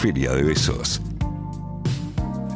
[0.00, 0.98] Feria de Besos.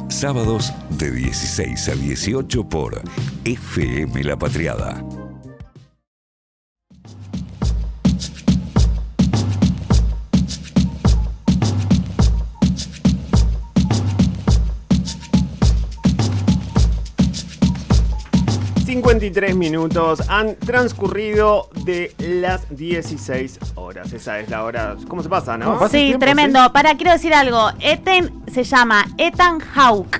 [0.09, 2.99] Sábados de 16 a 18 por
[3.43, 5.14] FM La Patriada.
[18.85, 24.13] 53 minutos han transcurrido de las 16 horas.
[24.13, 24.95] Esa es la hora.
[25.07, 25.79] ¿Cómo se pasa, no?
[25.87, 26.71] Sí, tiempo, tremendo.
[26.71, 27.69] Para, quiero decir algo.
[27.79, 30.19] Ethan se llama Ethan Hawk,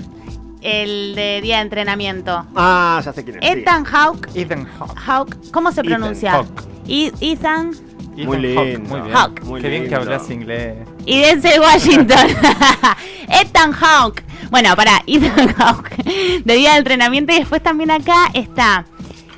[0.61, 2.45] el de día de entrenamiento.
[2.55, 3.43] Ah, ya sé quién es.
[3.53, 3.59] sí.
[3.59, 4.99] Ethan Hawk, Ethan Hawke.
[5.05, 6.43] Hawk, ¿cómo se Ethan pronuncia?
[6.87, 7.71] E- Ethan
[8.15, 8.61] Muy lindo.
[8.87, 9.13] Muy bien.
[9.43, 10.75] Muy Qué bien que hablas inglés.
[11.05, 12.27] y Denzel Washington.
[13.27, 14.21] Ethan Hawk.
[14.49, 15.89] Bueno, para Ethan Hawk,
[16.43, 17.33] de día de entrenamiento.
[17.33, 18.85] Y después también acá está.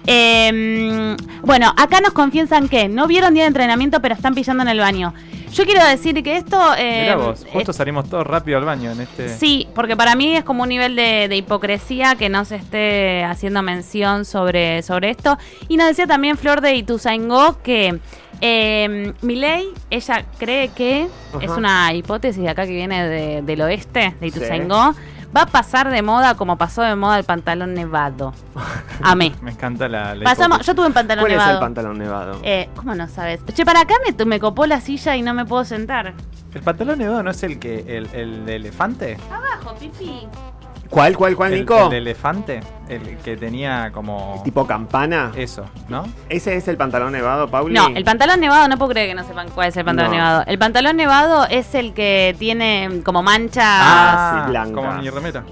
[0.06, 4.70] em, bueno, acá nos confiesan que no vieron día de entrenamiento, pero están pillando en
[4.70, 5.14] el baño.
[5.54, 6.58] Yo quiero decir que esto.
[6.58, 9.30] Mirá em, vos, justo salimos todos rápido al baño en este.
[9.30, 13.24] Sí, porque para mí es como un nivel de, de hipocresía que no se esté
[13.24, 15.38] haciendo mención sobre, sobre esto.
[15.68, 18.00] Y nos decía también Flor de Ituzaingó que
[18.42, 21.44] eh, Milei, ella cree que Ajá.
[21.46, 24.94] es una hipótesis de acá que viene de- del oeste, de Ituzaingó,
[25.36, 28.34] va a pasar de moda como pasó de moda el pantalón nevado.
[29.02, 29.34] Amé.
[29.42, 30.16] Me encanta la.
[30.16, 31.54] la Pasamos, yo tuve un pantalón ¿Cuál es nevado.
[31.54, 32.40] el pantalón nevado?
[32.44, 33.42] Eh, ¿Cómo no sabes?
[33.54, 36.14] Che, para acá me, me copó la silla y no me puedo sentar.
[36.54, 37.80] ¿El pantalón nevado no es el que.
[37.98, 39.18] el, el de elefante?
[39.32, 40.28] Abajo, pipi.
[40.90, 41.86] ¿Cuál, cuál, cuál, El, Nico?
[41.86, 42.60] el de elefante.
[42.88, 44.42] El que tenía como.
[44.46, 45.32] Tipo campana.
[45.36, 46.06] Eso, ¿no?
[46.30, 47.74] ¿Ese es el pantalón nevado, Pauli?
[47.76, 50.18] No, el pantalón nevado no puedo creer que no sepan cuál es el pantalón No.
[50.18, 50.44] nevado.
[50.48, 54.74] El pantalón nevado es el que tiene como mancha, Ah, sí, blancas.
[54.76, 55.44] Como mi remera.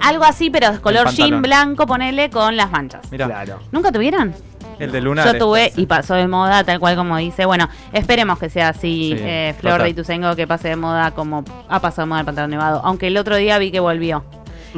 [0.00, 3.00] algo así, pero es color jean blanco, ponele con las manchas.
[3.10, 3.58] Mira, Claro.
[3.72, 4.34] ¿Nunca tuvieron?
[4.78, 5.24] el de lunar.
[5.32, 7.46] Yo tuve y pasó de moda, tal cual como dice.
[7.46, 9.84] Bueno, esperemos que sea así, Sí, eh, Flor total.
[9.86, 12.82] de Ituzaingó, que pase de moda como ha pasado de moda el pantalón nevado.
[12.84, 14.22] Aunque el otro día vi que volvió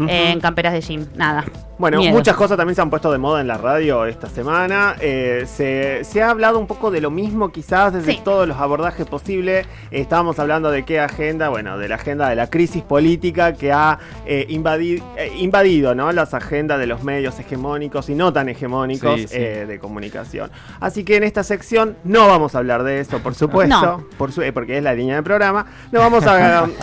[0.07, 1.09] En camperas de jean.
[1.17, 1.45] Nada.
[1.79, 2.13] Bueno, Miedo.
[2.17, 4.97] muchas cosas también se han puesto de moda en la radio esta semana.
[5.01, 8.21] Eh, se, se ha hablado un poco de lo mismo, quizás desde Sí.
[8.25, 9.65] todos los abordajes posibles.
[9.93, 13.71] Eh, estábamos hablando de qué agenda, bueno, de la agenda de la crisis política que
[13.71, 13.97] ha
[14.27, 16.11] eh, invadi- eh, invadido ¿no?
[16.11, 19.37] las agendas de los medios hegemónicos y no tan hegemónicos Sí, sí.
[19.37, 20.51] eh, de comunicación.
[20.81, 24.05] Así que en esta sección no vamos a hablar de eso, por supuesto, No.
[24.19, 25.65] por su- eh, porque es la línea del programa.
[25.93, 26.67] No vamos a.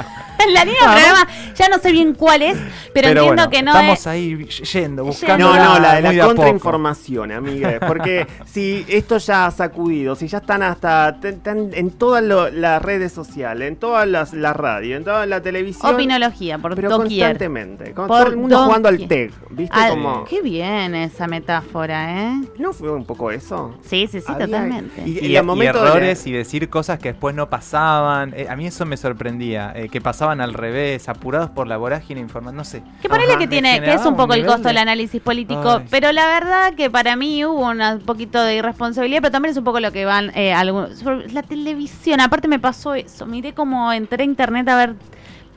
[0.54, 2.56] La línea del programa, ya no sé bien cuál es,
[2.94, 4.06] pero, entiendo bueno, que no estamos es.
[4.06, 4.48] ahí
[4.86, 5.48] yendo, buscando.
[5.54, 7.80] No, no, la de la contrainformación, amigues.
[7.88, 13.12] Porque si esto ya ha sacudido, si ya están hasta en todas lo- las redes
[13.12, 15.94] sociales, en todas las la radio, en toda la televisión.
[15.94, 17.28] Opinología, por pero doquier.
[17.30, 17.94] constantemente.
[17.94, 19.08] Con Por todo el mundo jugando al.
[19.08, 19.32] TEG.
[19.52, 19.78] ¿Viste?
[19.78, 20.24] Al- como.
[20.26, 22.42] Qué bien esa metáfora, ¿eh?
[22.58, 23.76] ¿No fue un poco eso?
[23.84, 25.02] Sí, sí, sí, Había- totalmente.
[25.06, 28.34] y- Y, de- errores y decir cosas que después no pasaban.
[28.36, 29.74] Eh, a mí eso me sorprendía.
[29.76, 32.58] eh, que pasaban al revés, apurados por la vorágine informando.
[32.58, 32.84] No sé.
[33.02, 35.78] Que Ajá, que tiene, que es un poco un el costo nivel de- análisis político,
[35.80, 35.86] Ay.
[35.90, 39.64] pero la verdad que para mí hubo un poquito de irresponsabilidad, pero también es un
[39.64, 41.02] poco lo que van eh, algunos.
[41.34, 44.96] La televisión, aparte me pasó eso, miré como entré a internet a ver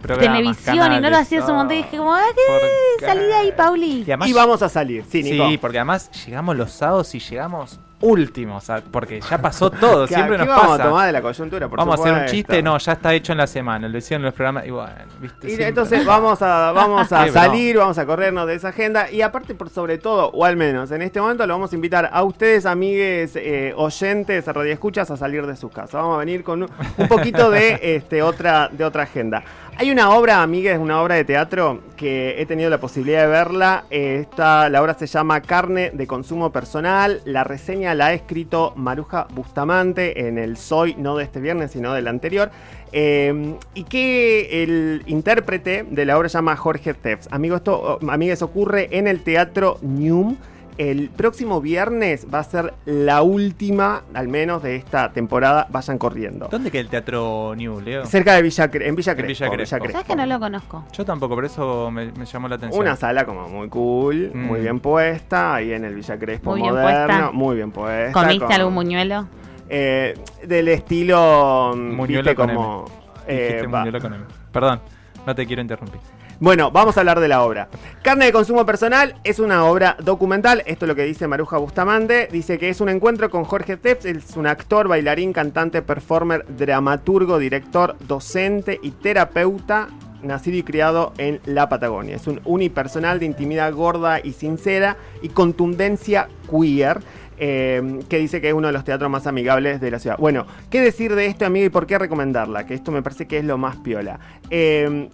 [0.03, 2.88] televisión y no lo hacía hace un montón y oh, dije como, ah, ¿por ¿qué?
[3.07, 4.01] Salí de ahí, Pauli.
[4.01, 5.05] Y además- Y vamos a salir.
[5.09, 5.49] Sí, Nico.
[5.49, 8.67] Sí, porque además llegamos los sábados y llegamos últimos.
[8.93, 10.85] Porque ya pasó todo, ¿Qué- siempre qué nos vamos pasa.
[10.85, 11.69] a tomar de la coyuntura?
[11.69, 14.23] Por Vamos a hacer un chiste, no, ya está hecho en la semana, lo hicieron
[14.23, 15.51] en los programas y bueno, viste.
[15.51, 19.55] Y entonces vamos a, vamos a salir, vamos a corrernos de esa agenda y aparte
[19.57, 22.67] por sobre todo, o al menos en este momento lo vamos a invitar a ustedes,
[22.67, 25.95] amigues, eh, oyentes, radioescuchas, a salir de sus casas.
[25.95, 29.43] Vamos a venir con un, un poquito de, este, otra, de otra agenda.
[29.81, 33.85] Hay una obra, amigues, una obra de teatro que he tenido la posibilidad de verla.
[33.91, 37.21] Eh, esta, la obra se llama Carne de consumo personal.
[37.25, 41.93] La reseña la ha escrito Maruja Bustamante en el Soy, no de este viernes, sino
[41.93, 42.51] del anterior.
[42.93, 47.29] Eh, y que el intérprete de la obra se llama Jorge Tefts.
[47.31, 50.37] Amigo, esto, amigues, ocurre en el Teatro Newm.
[50.79, 55.67] El próximo viernes va a ser la última, al menos, de esta temporada.
[55.71, 56.47] Vayan corriendo.
[56.49, 58.07] ¿Dónde queda el teatro New, Leo?
[58.07, 59.27] Cerca de Villa, en Villa En Crespo.
[59.27, 59.77] Villa Crespo.
[59.83, 60.85] Villa ¿Sabes que no lo conozco?
[60.93, 62.81] Yo tampoco, por eso me, me llamó la atención.
[62.81, 64.39] Una sala como muy cool, Mm.
[64.47, 67.31] muy bien puesta, ahí en el Villa Crespo Muy bien moderno, puesta.
[67.33, 68.13] muy bien puesta.
[68.13, 69.27] ¿Comiste con- algún muñuelo?
[69.69, 70.15] eh,
[70.47, 72.85] del estilo, mm, Muñuelo viste, con como...
[73.27, 74.25] Eh, muñuelo con M.
[74.53, 74.81] Perdón,
[75.27, 76.01] no te quiero interrumpir.
[76.41, 77.69] Bueno, vamos a hablar de la obra.
[78.01, 80.63] Carne de consumo personal es una obra documental.
[80.67, 82.29] Esto es lo que dice Maruja Bustamante.
[82.31, 84.05] Dice que es un encuentro con Jorge Tefts.
[84.05, 89.89] Es un actor, bailarín, cantante, performer, dramaturgo, director, docente y terapeuta.
[90.23, 92.15] Nacido y criado en la Patagonia.
[92.15, 97.01] Es un unipersonal de intimidad gorda y sincera y contundencia queer.
[97.41, 100.17] eh, que dice que es uno de los teatros más amigables de la ciudad.
[100.19, 102.67] Bueno, ¿qué decir de esto, amigo, y por qué recomendarla?
[102.67, 104.19] Que esto me parece que es lo más piola.
[104.51, 105.09] Eh,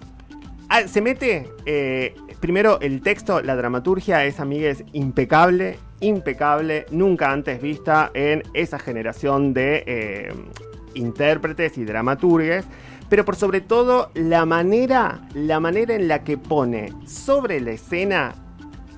[0.74, 7.62] ah, se mete, eh, primero el texto, la dramaturgia es, amigues, impecable, impecable, nunca antes
[7.62, 10.34] vista en esa generación de eh,
[10.94, 12.66] intérpretes y dramaturgues
[13.08, 18.34] pero por sobre todo la manera, la manera en la que pone sobre la escena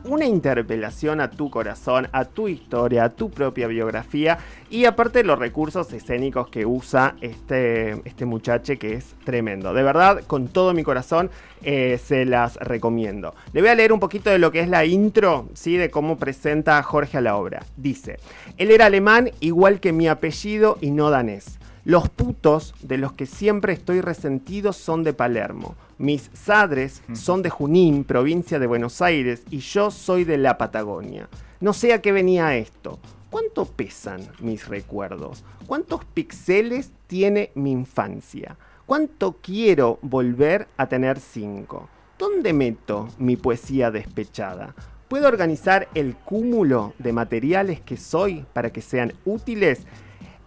[0.08, 4.38] una interpelación a tu corazón, a tu historia, a tu propia biografía
[4.70, 9.72] y aparte los recursos escénicos que usa este, este muchacho que es tremendo.
[9.72, 11.30] De verdad, con todo mi corazón
[11.62, 13.34] eh, se las recomiendo.
[13.52, 15.76] Le voy a leer un poquito de lo que es la intro, ¿sí?
[15.76, 17.64] de cómo presenta a Jorge a la obra.
[17.76, 18.18] Dice,
[18.56, 21.58] él era alemán igual que mi apellido y no danés.
[21.86, 25.76] Los putos de los que siempre estoy resentido son de Palermo.
[25.98, 31.28] Mis sadres son de Junín, provincia de Buenos Aires, y yo soy de la Patagonia.
[31.60, 32.98] No sé a qué venía esto.
[33.30, 35.44] ¿Cuánto pesan mis recuerdos?
[35.68, 38.56] ¿Cuántos pixeles tiene mi infancia?
[38.84, 41.88] ¿Cuánto quiero volver a tener cinco?
[42.18, 44.74] ¿Dónde meto mi poesía despechada?
[45.06, 49.86] ¿Puedo organizar el cúmulo de materiales que soy para que sean útiles?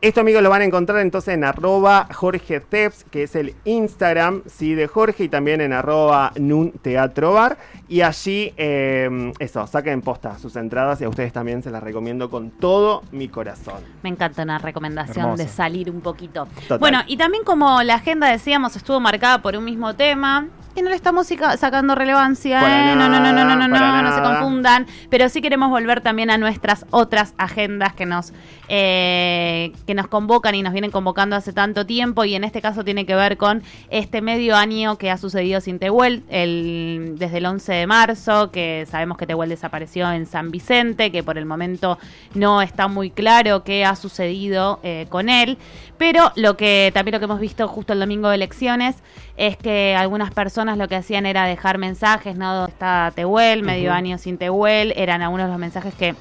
[0.02, 4.44] Esto amigos lo van a encontrar entonces en arroba Jorge Teps, que es el Instagram
[4.46, 4.74] ¿sí?
[4.74, 7.58] de Jorge, y también en arroba Nun Teatro Bar.
[7.90, 12.30] Y allí, eh, eso, saquen posta sus entradas y a ustedes también se las recomiendo
[12.30, 13.84] con todo mi corazón.
[14.02, 15.44] Me encanta una recomendación Hermoso.
[15.44, 16.48] de salir un poquito.
[16.62, 16.80] Total.
[16.80, 20.48] Bueno, y también como la agenda decíamos estuvo marcada por un mismo tema,
[20.82, 21.28] no le estamos
[21.58, 22.96] sacando relevancia, Para ¿eh?
[22.96, 24.88] No, no, no, no, no, no, no, no se confundan.
[25.10, 28.34] Pero sí queremos volver también a nuestras otras agendas que nos,
[28.68, 32.26] eh, que nos convocan y nos vienen convocando hace tanto tiempo.
[32.26, 35.80] Y en este caso tiene que ver con este medio año que ha sucedido sin
[35.80, 41.12] Tehuel, el, desde el 11 de marzo, que sabemos que Tehuel desapareció en San Vicente,
[41.12, 41.98] que por el momento
[42.34, 45.58] no está muy claro qué ha sucedido eh, con él.
[45.98, 48.96] Pero lo que también lo que hemos visto justo el domingo de elecciones
[49.40, 52.54] es que algunas personas lo que hacían era dejar mensajes, ¿no?
[52.54, 53.64] ¿Dónde está Tehuel?
[53.64, 54.94] Medio año sin Tehuel.
[54.98, 56.14] Eran algunos de los mensajes que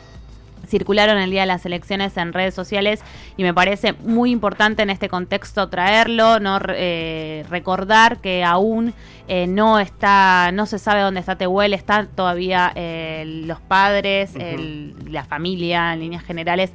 [0.68, 3.00] circularon el día de las elecciones en redes sociales
[3.38, 8.92] y me parece muy importante en este contexto traerlo, no eh, recordar que aún
[9.28, 14.94] eh, no está, no se sabe dónde está Tehuel, están todavía eh, los padres, el-
[15.10, 16.70] la familia en líneas generales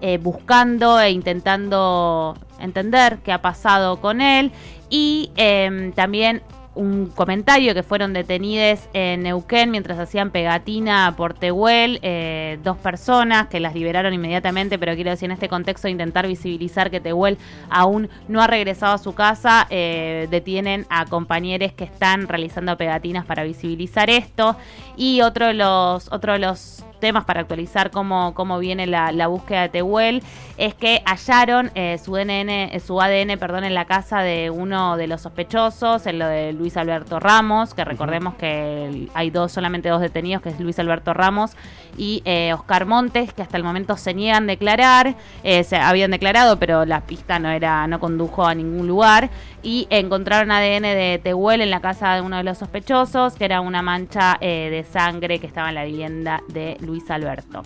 [0.00, 4.52] eh, buscando e intentando entender qué ha pasado con él.
[4.88, 6.42] Y em, también
[6.76, 13.48] un comentario que fueron detenidas en Neuquén mientras hacían pegatina por Tehuel, eh, dos personas
[13.48, 17.38] que las liberaron inmediatamente, pero quiero decir en este contexto intentar visibilizar que Tehuel
[17.70, 23.24] aún no ha regresado a su casa, eh, detienen a compañeros que están realizando pegatinas
[23.24, 24.56] para visibilizar esto.
[24.96, 29.26] Y otro de los, otro de los temas para actualizar cómo, cómo viene la, la
[29.26, 30.22] búsqueda de Tehuel
[30.56, 34.96] es que hallaron eh, su DNN, eh, su ADN, perdón, en la casa de uno
[34.96, 39.88] de los sospechosos, en lo de Luis Alberto Ramos, que recordemos que hay dos, solamente
[39.88, 41.52] dos detenidos, que es Luis Alberto Ramos
[41.98, 46.10] y eh, Oscar Montes, que hasta el momento se niegan a declarar, eh, se habían
[46.10, 49.30] declarado, pero la pista no era, no condujo a ningún lugar,
[49.62, 53.60] y encontraron ADN de Tehuel en la casa de uno de los sospechosos, que era
[53.60, 57.62] una mancha eh, de sangre que estaba en la vivienda de Luis Alberto.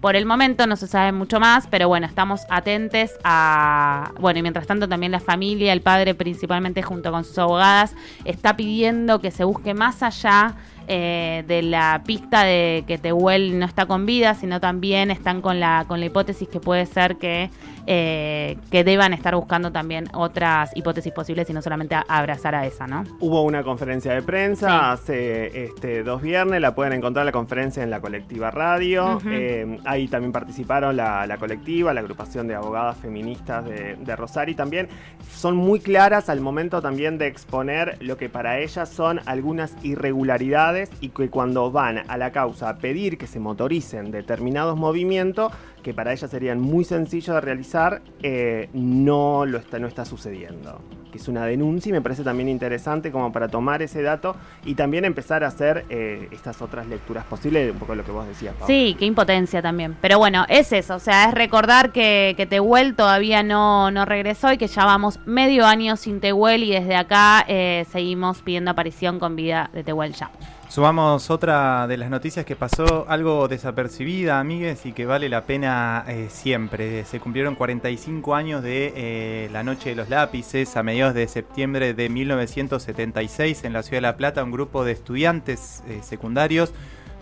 [0.00, 4.12] Por el momento no se sabe mucho más, pero bueno, estamos atentes a...
[4.18, 8.56] Bueno, y mientras tanto también la familia, el padre principalmente junto con sus abogadas, está
[8.56, 10.56] pidiendo que se busque más allá
[10.92, 15.60] eh, de la pista de que Tehuel no está con vida, sino también están con
[15.60, 17.48] la, con la hipótesis que puede ser que,
[17.86, 22.66] eh, que deban estar buscando también otras hipótesis posibles y no solamente a- abrazar a
[22.66, 23.04] esa, ¿no?
[23.20, 27.90] Hubo una conferencia de prensa hace este, dos viernes, la pueden encontrar la conferencia en
[27.90, 29.20] la colectiva radio.
[29.28, 34.56] Eh, ahí también participaron la, la colectiva, la agrupación de abogadas feministas de, de Rosario.
[34.56, 34.88] También
[35.30, 40.79] son muy claras al momento también de exponer lo que para ellas son algunas irregularidades
[41.00, 45.94] y que cuando van a la causa a pedir que se motoricen determinados movimientos, que
[45.94, 50.80] para ellas serían muy sencillos de realizar, eh, no lo está, no está sucediendo.
[51.10, 54.76] Que es una denuncia y me parece también interesante como para tomar ese dato y
[54.76, 58.54] también empezar a hacer eh, estas otras lecturas posibles, un poco lo que vos decías,
[58.54, 58.68] Pau.
[58.68, 59.96] Sí, qué impotencia también.
[60.00, 64.52] Pero bueno, es eso, o sea, es recordar que, que Tehuel todavía no, no regresó
[64.52, 69.18] y que ya vamos medio año sin Tehuel y desde acá eh, seguimos pidiendo aparición
[69.18, 70.30] con vida de Tehuel ya.
[70.70, 75.69] Sumamos otra de las noticias que pasó algo desapercibida, amigues, y que vale la pena
[76.08, 77.04] eh, siempre.
[77.04, 81.94] Se cumplieron 45 años de eh, la Noche de los Lápices a mediados de septiembre
[81.94, 84.42] de 1976 en la ciudad de La Plata.
[84.42, 86.72] Un grupo de estudiantes eh, secundarios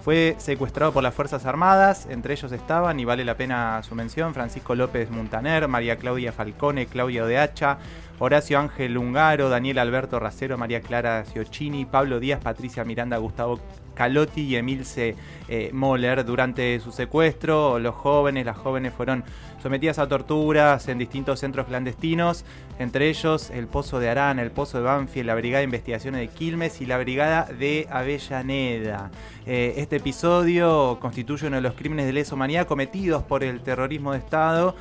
[0.05, 4.33] fue secuestrado por las Fuerzas Armadas, entre ellos estaban, y vale la pena su mención,
[4.33, 7.79] Francisco López Montaner, María Claudia Falcone, Claudia Odeacha,
[8.21, 13.61] Horacio Ángel Lungaro, Daniel Alberto Racero, María Clara Ciocchini, Pablo Díaz, Patricia Miranda, Gustavo
[13.95, 15.15] Calotti y Emilce
[15.49, 16.25] eh, Moller.
[16.25, 19.23] Durante su secuestro, los jóvenes, las jóvenes fueron
[19.63, 22.45] sometidas a torturas en distintos centros clandestinos,
[22.79, 26.29] entre ellos el Pozo de Arana, el Pozo de Banfield, la Brigada de Investigaciones de
[26.29, 29.11] Quilmes y la Brigada de Avellaneda.
[29.47, 34.13] Eh, este episodio constituye uno de los crímenes de lesa humanidad cometidos por el terrorismo
[34.13, 34.75] de Estado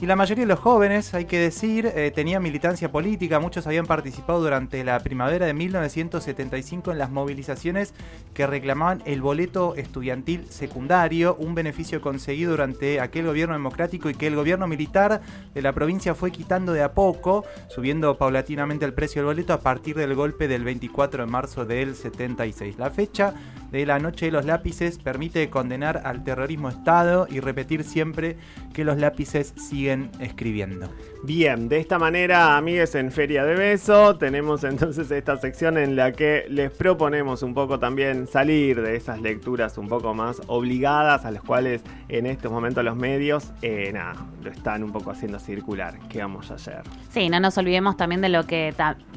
[0.00, 3.84] y la mayoría de los jóvenes, hay que decir, eh, tenían militancia política, muchos habían
[3.84, 7.92] participado durante la primavera de 1975 en las movilizaciones
[8.32, 14.28] que reclamaban el boleto estudiantil secundario, un beneficio conseguido durante aquel gobierno democrático y que
[14.28, 15.20] el gobierno militar
[15.52, 19.60] de la provincia fue quitando de a poco, subiendo paulatinamente el precio del boleto a
[19.60, 22.78] partir del golpe del 24 de marzo del 76.
[22.78, 23.34] La fecha
[23.70, 28.36] de la Noche de los Lápices permite condenar al terrorismo Estado y repetir siempre
[28.72, 29.89] que los lápices siguen
[30.20, 30.88] escribiendo.
[31.22, 36.12] Bien, de esta manera, amigues, en Feria de Beso, tenemos entonces esta sección en la
[36.12, 41.30] que les proponemos un poco también salir de esas lecturas un poco más obligadas, a
[41.30, 45.98] las cuales en estos momentos los medios, eh, nada, lo están un poco haciendo circular.
[46.08, 46.82] ¿Qué vamos a hacer?
[47.10, 48.74] Sí, no nos olvidemos también de lo que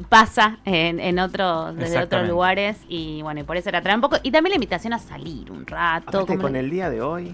[0.09, 4.17] pasa en, otros, desde otros lugares, y bueno, y por eso era traer un poco,
[4.23, 6.25] y también la invitación a salir un rato.
[6.25, 7.33] con el día de hoy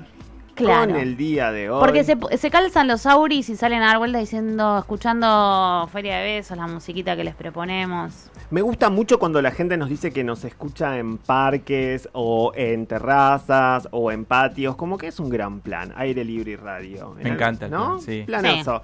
[0.63, 1.79] con el día de hoy.
[1.79, 6.23] Porque se, se calzan los auris y salen a dar vueltas diciendo, escuchando Feria de
[6.23, 8.29] Besos, la musiquita que les proponemos.
[8.51, 12.87] Me gusta mucho cuando la gente nos dice que nos escucha en parques o en
[12.87, 17.15] terrazas o en patios, como que es un gran plan, aire libre y radio.
[17.21, 17.99] Me encanta, ¿no?
[17.99, 18.23] sí.
[18.25, 18.81] Planazo.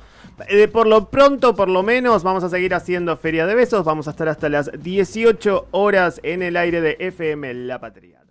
[0.50, 4.08] Eh, por lo pronto, por lo menos, vamos a seguir haciendo Feria de Besos, vamos
[4.08, 8.25] a estar hasta las 18 horas en el aire de FM La Patria.